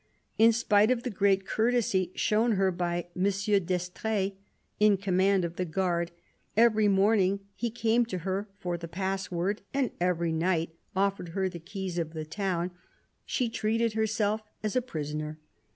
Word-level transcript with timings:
In 0.39 0.51
spite 0.51 0.89
of 0.89 1.03
the 1.03 1.11
great 1.11 1.45
courtesy 1.45 2.11
shown 2.15 2.53
her 2.53 2.71
by 2.71 3.05
M. 3.15 3.25
d'Estrees, 3.65 4.31
in 4.79 4.97
command 4.97 5.45
of 5.45 5.57
the 5.57 5.63
guard— 5.65 6.09
every 6.67 6.87
morning 6.87 7.41
he 7.53 7.69
came 7.69 8.07
to 8.07 8.17
her 8.25 8.49
for 8.57 8.79
the 8.79 8.87
pass 8.87 9.29
word, 9.29 9.61
and 9.75 9.91
every 10.01 10.31
night 10.33 10.73
offered 10.95 11.29
her 11.37 11.47
the 11.47 11.59
keys 11.59 11.99
of 11.99 12.13
the 12.13 12.25
town— 12.25 12.71
she 13.27 13.47
treated 13.47 13.93
herself 13.93 14.41
as 14.63 14.75
a 14.75 14.81
prisoner. 14.81 15.39